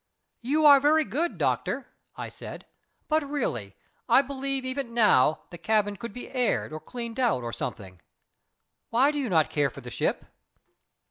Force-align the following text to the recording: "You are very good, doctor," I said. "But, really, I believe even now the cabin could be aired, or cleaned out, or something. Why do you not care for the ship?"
"You 0.41 0.65
are 0.65 0.79
very 0.79 1.05
good, 1.05 1.37
doctor," 1.37 1.85
I 2.15 2.27
said. 2.29 2.65
"But, 3.07 3.21
really, 3.21 3.75
I 4.09 4.23
believe 4.23 4.65
even 4.65 4.95
now 4.95 5.43
the 5.51 5.59
cabin 5.59 5.95
could 5.95 6.11
be 6.11 6.27
aired, 6.31 6.73
or 6.73 6.79
cleaned 6.79 7.19
out, 7.19 7.43
or 7.43 7.53
something. 7.53 8.01
Why 8.89 9.11
do 9.11 9.19
you 9.19 9.29
not 9.29 9.51
care 9.51 9.69
for 9.69 9.81
the 9.81 9.91
ship?" 9.91 10.25